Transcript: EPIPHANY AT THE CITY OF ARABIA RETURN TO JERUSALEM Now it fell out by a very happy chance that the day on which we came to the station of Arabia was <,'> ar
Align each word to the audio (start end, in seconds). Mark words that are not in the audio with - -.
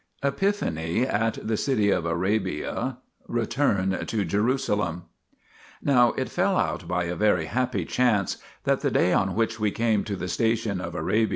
EPIPHANY 0.23 1.03
AT 1.05 1.37
THE 1.47 1.55
CITY 1.55 1.91
OF 1.91 2.07
ARABIA 2.07 2.97
RETURN 3.27 4.03
TO 4.07 4.25
JERUSALEM 4.25 5.03
Now 5.83 6.13
it 6.13 6.29
fell 6.31 6.57
out 6.57 6.87
by 6.87 7.03
a 7.03 7.15
very 7.15 7.45
happy 7.45 7.85
chance 7.85 8.37
that 8.63 8.79
the 8.79 8.89
day 8.89 9.13
on 9.13 9.35
which 9.35 9.59
we 9.59 9.69
came 9.69 10.03
to 10.05 10.15
the 10.15 10.27
station 10.27 10.81
of 10.81 10.95
Arabia 10.95 11.21
was 11.27 11.29
<,'> 11.29 11.29
ar 11.29 11.29